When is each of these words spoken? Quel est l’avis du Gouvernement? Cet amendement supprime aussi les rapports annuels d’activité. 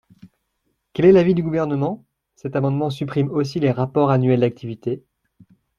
Quel 0.93 1.05
est 1.05 1.11
l’avis 1.11 1.35
du 1.35 1.43
Gouvernement? 1.43 2.03
Cet 2.35 2.55
amendement 2.55 2.89
supprime 2.89 3.29
aussi 3.29 3.59
les 3.59 3.69
rapports 3.69 4.09
annuels 4.09 4.39
d’activité. 4.39 5.03